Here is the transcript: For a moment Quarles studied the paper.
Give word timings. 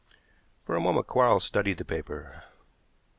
For 0.63 0.75
a 0.75 0.79
moment 0.79 1.05
Quarles 1.05 1.43
studied 1.43 1.77
the 1.77 1.85
paper. 1.85 2.45